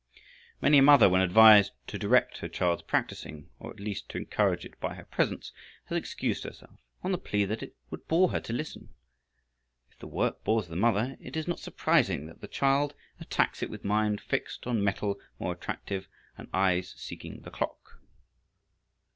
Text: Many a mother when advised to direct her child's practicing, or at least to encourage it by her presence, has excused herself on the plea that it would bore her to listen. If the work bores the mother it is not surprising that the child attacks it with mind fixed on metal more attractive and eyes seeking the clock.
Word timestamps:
Many 0.63 0.79
a 0.79 0.81
mother 0.81 1.07
when 1.07 1.21
advised 1.21 1.73
to 1.85 1.99
direct 1.99 2.39
her 2.39 2.49
child's 2.49 2.81
practicing, 2.81 3.51
or 3.59 3.69
at 3.69 3.79
least 3.79 4.09
to 4.09 4.17
encourage 4.17 4.65
it 4.65 4.79
by 4.79 4.95
her 4.95 5.05
presence, 5.05 5.51
has 5.89 5.95
excused 5.95 6.43
herself 6.43 6.79
on 7.03 7.11
the 7.11 7.19
plea 7.19 7.45
that 7.45 7.61
it 7.61 7.75
would 7.91 8.07
bore 8.07 8.29
her 8.31 8.39
to 8.41 8.51
listen. 8.51 8.95
If 9.91 9.99
the 9.99 10.07
work 10.07 10.43
bores 10.43 10.69
the 10.69 10.75
mother 10.75 11.17
it 11.19 11.37
is 11.37 11.47
not 11.47 11.59
surprising 11.59 12.25
that 12.25 12.41
the 12.41 12.47
child 12.47 12.95
attacks 13.19 13.61
it 13.61 13.69
with 13.69 13.85
mind 13.85 14.21
fixed 14.21 14.65
on 14.65 14.83
metal 14.83 15.19
more 15.37 15.53
attractive 15.53 16.07
and 16.35 16.47
eyes 16.51 16.95
seeking 16.97 17.41
the 17.41 17.51
clock. 17.51 17.99